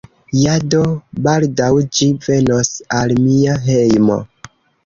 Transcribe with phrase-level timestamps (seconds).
[0.43, 0.79] Ja, do,
[1.27, 1.69] baldaŭ
[1.99, 4.19] ĝi venos al mia hejmo